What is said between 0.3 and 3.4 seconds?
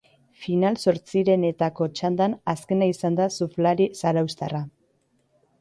Final-zortzirenetako txandan azkena izan da